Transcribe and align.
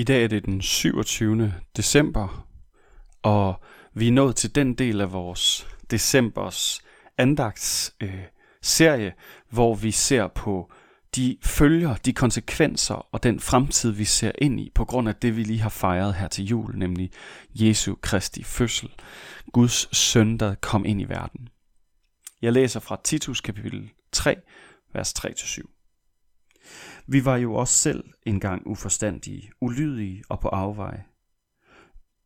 I 0.00 0.04
dag 0.04 0.24
er 0.24 0.28
det 0.28 0.44
den 0.44 0.62
27. 0.62 1.54
december, 1.76 2.46
og 3.22 3.62
vi 3.94 4.08
er 4.08 4.12
nået 4.12 4.36
til 4.36 4.54
den 4.54 4.74
del 4.74 5.00
af 5.00 5.12
vores 5.12 5.68
decembers 5.90 6.82
andagtsserie, 7.18 8.12
øh, 8.12 8.24
serie, 8.62 9.12
hvor 9.50 9.74
vi 9.74 9.90
ser 9.90 10.28
på 10.28 10.72
de 11.16 11.36
følger, 11.42 11.94
de 11.94 12.12
konsekvenser 12.12 12.94
og 12.94 13.22
den 13.22 13.40
fremtid, 13.40 13.90
vi 13.90 14.04
ser 14.04 14.32
ind 14.38 14.60
i, 14.60 14.70
på 14.74 14.84
grund 14.84 15.08
af 15.08 15.14
det, 15.14 15.36
vi 15.36 15.42
lige 15.42 15.60
har 15.60 15.68
fejret 15.68 16.14
her 16.14 16.28
til 16.28 16.44
jul, 16.44 16.78
nemlig 16.78 17.10
Jesu 17.54 17.94
Kristi 18.02 18.42
fødsel, 18.42 18.90
Guds 19.52 19.96
søn, 19.96 20.38
der 20.38 20.54
kom 20.54 20.84
ind 20.84 21.00
i 21.00 21.04
verden. 21.04 21.48
Jeg 22.42 22.52
læser 22.52 22.80
fra 22.80 23.00
Titus 23.04 23.40
kapitel 23.40 23.90
3, 24.12 24.36
vers 24.92 25.14
3-7. 25.18 25.79
Vi 27.12 27.24
var 27.24 27.36
jo 27.36 27.54
også 27.54 27.74
selv 27.74 28.04
engang 28.26 28.66
uforstandige, 28.66 29.50
ulydige 29.60 30.22
og 30.28 30.40
på 30.40 30.48
afveje. 30.48 31.04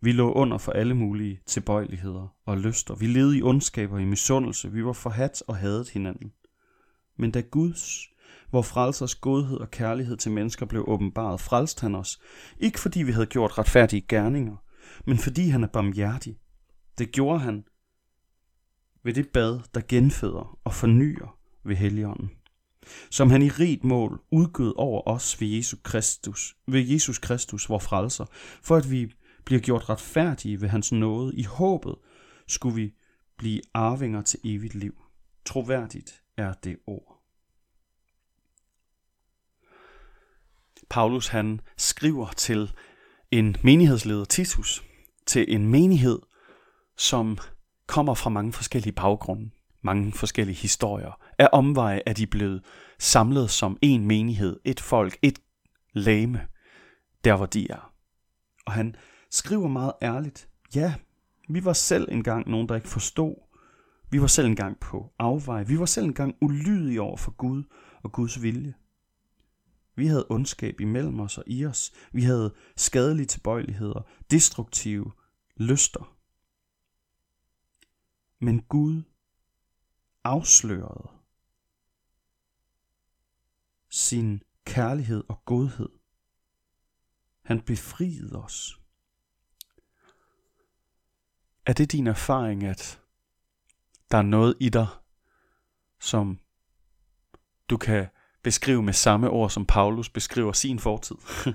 Vi 0.00 0.12
lå 0.12 0.32
under 0.32 0.58
for 0.58 0.72
alle 0.72 0.94
mulige 0.94 1.40
tilbøjeligheder 1.46 2.36
og 2.46 2.58
lyster. 2.58 2.94
Vi 2.94 3.06
levede 3.06 3.38
i 3.38 3.42
ondskaber 3.42 3.98
i 3.98 4.04
misundelse. 4.04 4.72
Vi 4.72 4.84
var 4.84 4.92
forhat 4.92 5.42
og 5.46 5.56
hadet 5.56 5.88
hinanden. 5.88 6.32
Men 7.16 7.30
da 7.30 7.40
Guds, 7.40 8.08
hvor 8.50 8.62
frelsers 8.62 9.14
godhed 9.14 9.56
og 9.56 9.70
kærlighed 9.70 10.16
til 10.16 10.32
mennesker 10.32 10.66
blev 10.66 10.84
åbenbaret, 10.88 11.40
frelste 11.40 11.82
han 11.82 11.94
os. 11.94 12.20
Ikke 12.58 12.80
fordi 12.80 13.02
vi 13.02 13.12
havde 13.12 13.26
gjort 13.26 13.58
retfærdige 13.58 14.06
gerninger, 14.08 14.56
men 15.06 15.18
fordi 15.18 15.48
han 15.48 15.64
er 15.64 15.68
barmhjertig. 15.68 16.38
Det 16.98 17.12
gjorde 17.12 17.40
han 17.40 17.64
ved 19.02 19.14
det 19.14 19.28
bad, 19.28 19.60
der 19.74 19.80
genføder 19.88 20.58
og 20.64 20.74
fornyer 20.74 21.38
ved 21.64 21.76
Helligånden 21.76 22.30
som 23.10 23.30
han 23.30 23.42
i 23.42 23.48
rigt 23.48 23.84
mål 23.84 24.20
udgød 24.30 24.72
over 24.76 25.08
os 25.08 25.40
ved 25.40 25.48
Jesus 25.48 25.80
Kristus, 25.82 26.56
ved 26.66 26.80
Jesus 26.80 27.18
Kristus, 27.18 27.68
vor 27.68 27.78
frelser, 27.78 28.24
for 28.62 28.76
at 28.76 28.90
vi 28.90 29.12
bliver 29.44 29.60
gjort 29.60 29.88
retfærdige 29.88 30.60
ved 30.60 30.68
hans 30.68 30.92
nåde. 30.92 31.36
I 31.36 31.42
håbet 31.42 31.94
skulle 32.48 32.74
vi 32.74 32.94
blive 33.38 33.60
arvinger 33.74 34.22
til 34.22 34.40
evigt 34.44 34.74
liv. 34.74 34.94
Troværdigt 35.44 36.22
er 36.36 36.52
det 36.52 36.76
ord. 36.86 37.22
Paulus 40.90 41.28
han 41.28 41.60
skriver 41.76 42.30
til 42.36 42.72
en 43.30 43.56
menighedsleder 43.62 44.24
Titus, 44.24 44.84
til 45.26 45.54
en 45.54 45.66
menighed, 45.66 46.18
som 46.96 47.38
kommer 47.86 48.14
fra 48.14 48.30
mange 48.30 48.52
forskellige 48.52 48.92
baggrunde 48.92 49.50
mange 49.82 50.12
forskellige 50.12 50.56
historier. 50.56 51.20
Af 51.38 51.48
omveje 51.52 52.02
er 52.06 52.12
de 52.12 52.26
blevet 52.26 52.64
samlet 52.98 53.50
som 53.50 53.78
en 53.82 54.06
menighed, 54.06 54.60
et 54.64 54.80
folk, 54.80 55.18
et 55.22 55.38
lame, 55.92 56.40
der 57.24 57.36
hvor 57.36 57.46
de 57.46 57.70
er. 57.70 57.92
Og 58.66 58.72
han 58.72 58.96
skriver 59.30 59.68
meget 59.68 59.92
ærligt, 60.02 60.48
ja, 60.74 60.94
vi 61.48 61.64
var 61.64 61.72
selv 61.72 62.08
engang 62.10 62.48
nogen, 62.50 62.68
der 62.68 62.74
ikke 62.74 62.88
forstod. 62.88 63.34
Vi 64.10 64.20
var 64.20 64.26
selv 64.26 64.46
engang 64.46 64.80
på 64.80 65.12
afvej. 65.18 65.62
Vi 65.62 65.78
var 65.78 65.86
selv 65.86 66.06
engang 66.06 66.34
ulydige 66.40 67.00
over 67.00 67.16
for 67.16 67.30
Gud 67.30 67.64
og 68.02 68.12
Guds 68.12 68.42
vilje. 68.42 68.74
Vi 69.96 70.06
havde 70.06 70.26
ondskab 70.30 70.80
imellem 70.80 71.20
os 71.20 71.38
og 71.38 71.44
i 71.46 71.66
os. 71.66 71.92
Vi 72.12 72.22
havde 72.22 72.54
skadelige 72.76 73.26
tilbøjeligheder, 73.26 74.06
destruktive 74.30 75.12
lyster. 75.56 76.16
Men 78.40 78.62
Gud 78.62 79.02
afslørede 80.24 81.10
sin 83.90 84.42
kærlighed 84.64 85.24
og 85.28 85.44
godhed. 85.44 85.88
Han 87.42 87.60
befriede 87.60 88.42
os. 88.42 88.80
Er 91.66 91.72
det 91.72 91.92
din 91.92 92.06
erfaring, 92.06 92.64
at 92.64 93.00
der 94.10 94.18
er 94.18 94.22
noget 94.22 94.56
i 94.60 94.68
dig, 94.68 94.86
som 96.00 96.38
du 97.70 97.76
kan 97.76 98.08
beskrive 98.42 98.82
med 98.82 98.92
samme 98.92 99.30
ord, 99.30 99.50
som 99.50 99.66
Paulus 99.66 100.08
beskriver 100.08 100.52
sin 100.52 100.78
fortid? 100.78 101.16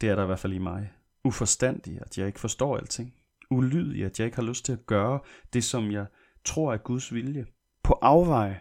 det 0.00 0.08
er 0.08 0.14
der 0.14 0.22
i 0.22 0.26
hvert 0.26 0.38
fald 0.38 0.52
i 0.52 0.58
mig. 0.58 0.92
Uforstandig, 1.24 2.00
at 2.00 2.18
jeg 2.18 2.26
ikke 2.26 2.40
forstår 2.40 2.76
alting. 2.76 3.14
Ulydig, 3.50 4.04
at 4.04 4.18
jeg 4.18 4.24
ikke 4.24 4.36
har 4.36 4.42
lyst 4.42 4.64
til 4.64 4.72
at 4.72 4.86
gøre 4.86 5.20
det, 5.52 5.64
som 5.64 5.90
jeg 5.90 6.06
tror 6.48 6.72
er 6.72 6.76
Guds 6.76 7.14
vilje. 7.14 7.46
På 7.82 7.98
afveje, 8.02 8.60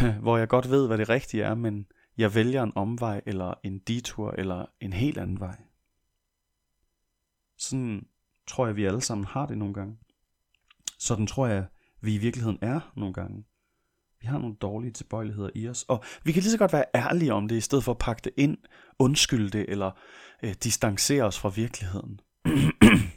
hvor 0.22 0.38
jeg 0.38 0.48
godt 0.48 0.70
ved, 0.70 0.86
hvad 0.86 0.98
det 0.98 1.08
rigtige 1.08 1.42
er, 1.42 1.54
men 1.54 1.86
jeg 2.18 2.34
vælger 2.34 2.62
en 2.62 2.72
omvej, 2.74 3.20
eller 3.26 3.54
en 3.62 3.78
detur, 3.78 4.30
eller 4.30 4.66
en 4.80 4.92
helt 4.92 5.18
anden 5.18 5.40
vej. 5.40 5.56
Sådan 7.58 8.06
tror 8.46 8.66
jeg, 8.66 8.76
vi 8.76 8.84
alle 8.84 9.00
sammen 9.00 9.24
har 9.24 9.46
det 9.46 9.58
nogle 9.58 9.74
gange. 9.74 9.98
Sådan 10.98 11.26
tror 11.26 11.46
jeg, 11.46 11.66
vi 12.00 12.14
i 12.14 12.18
virkeligheden 12.18 12.58
er 12.62 12.92
nogle 12.96 13.14
gange. 13.14 13.44
Vi 14.20 14.26
har 14.26 14.38
nogle 14.38 14.54
dårlige 14.54 14.92
tilbøjeligheder 14.92 15.50
i 15.54 15.68
os, 15.68 15.82
og 15.82 16.04
vi 16.24 16.32
kan 16.32 16.42
lige 16.42 16.52
så 16.52 16.58
godt 16.58 16.72
være 16.72 16.84
ærlige 16.94 17.32
om 17.32 17.48
det, 17.48 17.56
i 17.56 17.60
stedet 17.60 17.84
for 17.84 17.92
at 17.92 17.98
pakke 17.98 18.20
det 18.24 18.32
ind, 18.36 18.58
undskylde 18.98 19.50
det, 19.50 19.66
eller 19.68 19.90
øh, 20.42 20.54
distancere 20.64 21.24
os 21.24 21.38
fra 21.38 21.48
virkeligheden. 21.48 22.20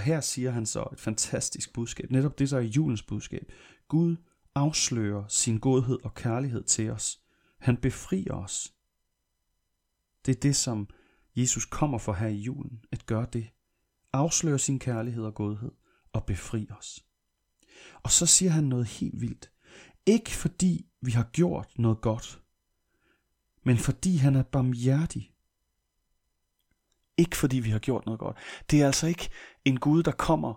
Og 0.00 0.04
her 0.04 0.20
siger 0.20 0.50
han 0.50 0.66
så 0.66 0.88
et 0.92 1.00
fantastisk 1.00 1.72
budskab. 1.72 2.10
Netop 2.10 2.38
det, 2.38 2.50
der 2.50 2.56
er 2.56 2.62
julens 2.62 3.02
budskab. 3.02 3.52
Gud 3.88 4.16
afslører 4.54 5.24
sin 5.28 5.58
godhed 5.58 5.98
og 6.04 6.14
kærlighed 6.14 6.62
til 6.62 6.90
os. 6.90 7.20
Han 7.58 7.76
befrier 7.76 8.34
os. 8.34 8.74
Det 10.26 10.36
er 10.36 10.40
det, 10.40 10.56
som 10.56 10.88
Jesus 11.36 11.64
kommer 11.64 11.98
for 11.98 12.12
her 12.12 12.26
i 12.26 12.34
julen, 12.34 12.84
at 12.92 13.06
gøre 13.06 13.26
det. 13.32 13.50
Afsløre 14.12 14.58
sin 14.58 14.78
kærlighed 14.78 15.24
og 15.24 15.34
godhed 15.34 15.72
og 16.12 16.24
befri 16.26 16.68
os. 16.78 17.04
Og 18.02 18.10
så 18.10 18.26
siger 18.26 18.50
han 18.50 18.64
noget 18.64 18.86
helt 18.86 19.20
vildt. 19.20 19.50
Ikke 20.06 20.30
fordi 20.30 20.86
vi 21.00 21.10
har 21.10 21.28
gjort 21.32 21.78
noget 21.78 22.00
godt, 22.00 22.42
men 23.64 23.78
fordi 23.78 24.16
han 24.16 24.34
er 24.34 24.42
barmhjertig 24.42 25.34
ikke 27.20 27.36
fordi 27.36 27.58
vi 27.58 27.70
har 27.70 27.78
gjort 27.78 28.06
noget 28.06 28.20
godt. 28.20 28.36
Det 28.70 28.82
er 28.82 28.86
altså 28.86 29.06
ikke 29.06 29.28
en 29.64 29.80
Gud, 29.80 30.02
der 30.02 30.12
kommer 30.12 30.54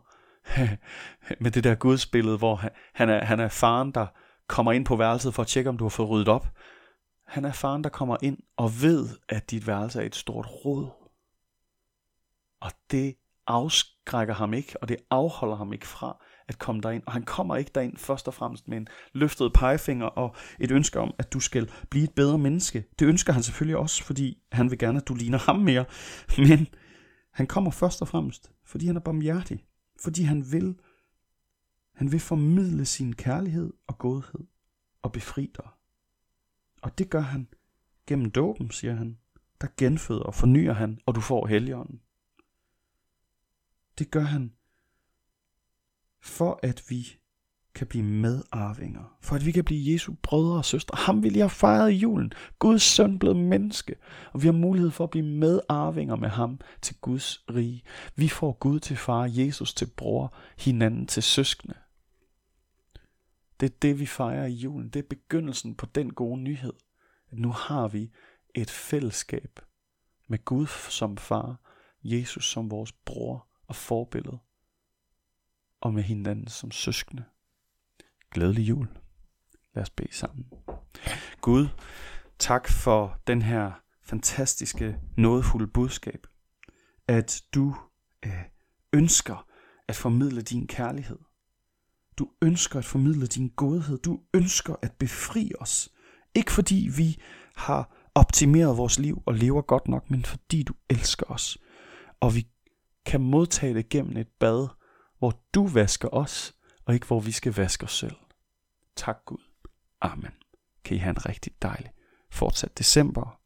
med 1.43 1.51
det 1.51 1.63
der 1.63 1.75
gudsbillede, 1.75 2.37
hvor 2.37 2.63
han 2.93 3.09
er, 3.09 3.25
han 3.25 3.39
er 3.39 3.47
faren, 3.47 3.91
der 3.91 4.07
kommer 4.47 4.71
ind 4.71 4.85
på 4.85 4.95
værelset 4.95 5.33
for 5.33 5.41
at 5.41 5.47
tjekke, 5.47 5.69
om 5.69 5.77
du 5.77 5.83
har 5.83 5.89
fået 5.89 6.09
ryddet 6.09 6.27
op. 6.27 6.47
Han 7.27 7.45
er 7.45 7.51
faren, 7.51 7.83
der 7.83 7.89
kommer 7.89 8.17
ind 8.21 8.37
og 8.57 8.71
ved, 8.81 9.09
at 9.29 9.51
dit 9.51 9.67
værelse 9.67 10.01
er 10.01 10.05
et 10.05 10.15
stort 10.15 10.47
rod. 10.65 10.87
Og 12.61 12.71
det 12.91 13.15
afskrækker 13.47 14.33
ham 14.33 14.53
ikke, 14.53 14.75
og 14.81 14.89
det 14.89 14.97
afholder 15.09 15.55
ham 15.55 15.73
ikke 15.73 15.87
fra 15.87 16.23
at 16.47 16.59
komme 16.59 16.81
derind. 16.81 17.03
Og 17.05 17.13
han 17.13 17.23
kommer 17.23 17.55
ikke 17.55 17.71
derind 17.75 17.97
først 17.97 18.27
og 18.27 18.33
fremmest 18.33 18.67
med 18.67 18.77
en 18.77 18.87
løftet 19.13 19.53
pegefinger 19.53 20.05
og 20.05 20.35
et 20.59 20.71
ønske 20.71 20.99
om, 20.99 21.13
at 21.17 21.33
du 21.33 21.39
skal 21.39 21.71
blive 21.89 22.03
et 22.03 22.15
bedre 22.15 22.37
menneske. 22.37 22.85
Det 22.99 23.05
ønsker 23.05 23.33
han 23.33 23.43
selvfølgelig 23.43 23.77
også, 23.77 24.03
fordi 24.03 24.37
han 24.51 24.71
vil 24.71 24.79
gerne, 24.79 24.97
at 24.97 25.07
du 25.07 25.13
ligner 25.13 25.37
ham 25.37 25.59
mere. 25.59 25.85
Men 26.49 26.67
han 27.31 27.47
kommer 27.47 27.71
først 27.71 28.01
og 28.01 28.07
fremmest, 28.07 28.51
fordi 28.65 28.87
han 28.87 28.95
er 28.95 28.99
barmhjertig. 28.99 29.65
Fordi 30.01 30.23
han 30.23 30.51
vil, 30.51 30.75
han 31.95 32.11
vil 32.11 32.19
formidle 32.19 32.85
sin 32.85 33.15
kærlighed 33.15 33.73
og 33.87 33.97
godhed 33.97 34.45
og 35.01 35.11
befri 35.11 35.51
dig. 35.55 35.67
Og 36.81 36.97
det 36.97 37.09
gør 37.09 37.21
han 37.21 37.47
gennem 38.07 38.31
dåben, 38.31 38.71
siger 38.71 38.95
han. 38.95 39.17
Der 39.61 39.67
genføder 39.77 40.23
og 40.23 40.35
fornyer 40.35 40.73
han, 40.73 40.99
og 41.05 41.15
du 41.15 41.21
får 41.21 41.47
helligånden. 41.47 42.01
Det 43.97 44.11
gør 44.11 44.23
han 44.23 44.53
for 46.23 46.59
at 46.63 46.83
vi 46.89 47.17
kan 47.75 47.87
blive 47.87 48.03
medarvinger, 48.03 49.17
for 49.21 49.35
at 49.35 49.45
vi 49.45 49.51
kan 49.51 49.63
blive 49.63 49.93
Jesu 49.93 50.13
brødre 50.21 50.57
og 50.57 50.65
søstre. 50.65 50.97
Ham 50.97 51.23
vil 51.23 51.33
jeg 51.33 51.51
fejre 51.51 51.93
i 51.93 51.97
julen. 51.97 52.33
Guds 52.59 52.83
søn 52.83 53.19
blev 53.19 53.35
menneske, 53.35 53.95
og 54.33 54.41
vi 54.41 54.47
har 54.47 54.53
mulighed 54.53 54.91
for 54.91 55.03
at 55.03 55.09
blive 55.09 55.25
medarvinger 55.25 56.15
med 56.15 56.29
ham 56.29 56.59
til 56.81 56.95
Guds 57.01 57.43
rige. 57.49 57.83
Vi 58.15 58.27
får 58.27 58.51
Gud 58.51 58.79
til 58.79 58.97
far, 58.97 59.29
Jesus 59.31 59.73
til 59.73 59.87
bror, 59.97 60.35
hinanden 60.57 61.07
til 61.07 61.23
søskende. 61.23 61.75
Det 63.59 63.71
er 63.71 63.75
det, 63.81 63.99
vi 63.99 64.05
fejrer 64.05 64.45
i 64.45 64.53
julen. 64.53 64.89
Det 64.89 64.99
er 64.99 65.07
begyndelsen 65.09 65.75
på 65.75 65.85
den 65.85 66.13
gode 66.13 66.41
nyhed, 66.41 66.73
at 67.31 67.39
nu 67.39 67.51
har 67.51 67.87
vi 67.87 68.11
et 68.55 68.69
fællesskab 68.69 69.59
med 70.27 70.45
Gud 70.45 70.67
som 70.89 71.17
far, 71.17 71.61
Jesus 72.03 72.51
som 72.51 72.71
vores 72.71 72.91
bror 72.91 73.47
og 73.73 73.77
forbillede 73.77 74.39
og 75.81 75.93
med 75.93 76.03
hinanden 76.03 76.47
som 76.47 76.71
søskende. 76.71 77.23
Glædelig 78.31 78.69
jul. 78.69 78.87
Lad 79.75 79.83
os 79.83 79.89
bede 79.89 80.13
sammen. 80.13 80.45
Gud, 81.41 81.67
tak 82.39 82.69
for 82.69 83.21
den 83.27 83.41
her 83.41 83.71
fantastiske, 84.03 84.99
nådefulde 85.17 85.67
budskab, 85.67 86.27
at 87.07 87.41
du 87.53 87.75
øh, 88.25 88.43
ønsker 88.93 89.47
at 89.87 89.95
formidle 89.95 90.41
din 90.41 90.67
kærlighed. 90.67 91.19
Du 92.17 92.29
ønsker 92.41 92.79
at 92.79 92.85
formidle 92.85 93.27
din 93.27 93.49
godhed. 93.55 93.97
Du 93.97 94.21
ønsker 94.33 94.75
at 94.81 94.91
befri 94.91 95.51
os. 95.59 95.89
Ikke 96.35 96.51
fordi 96.51 96.89
vi 96.97 97.21
har 97.55 98.09
optimeret 98.15 98.77
vores 98.77 98.99
liv 98.99 99.23
og 99.25 99.33
lever 99.33 99.61
godt 99.61 99.87
nok, 99.87 100.09
men 100.09 100.25
fordi 100.25 100.63
du 100.63 100.73
elsker 100.89 101.25
os. 101.25 101.57
Og 102.19 102.35
vi 102.35 102.47
kan 103.05 103.21
modtage 103.21 103.73
det 103.73 103.89
gennem 103.89 104.17
et 104.17 104.27
bad, 104.39 104.67
hvor 105.19 105.33
du 105.53 105.67
vasker 105.67 106.09
os, 106.11 106.55
og 106.85 106.93
ikke 106.93 107.07
hvor 107.07 107.19
vi 107.19 107.31
skal 107.31 107.53
vaske 107.53 107.83
os 107.83 107.97
selv. 107.97 108.15
Tak 108.95 109.17
Gud. 109.25 109.43
Amen. 110.01 110.31
Kan 110.83 110.97
I 110.97 110.99
have 110.99 111.09
en 111.09 111.25
rigtig 111.25 111.51
dejlig 111.61 111.91
fortsat 112.31 112.77
december 112.77 113.39